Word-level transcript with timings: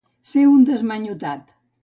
Ser 0.29 0.45
un 0.53 0.63
desmanyotat 0.69 1.47